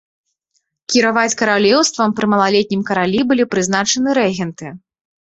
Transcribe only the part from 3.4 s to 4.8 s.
прызначаны рэгенты.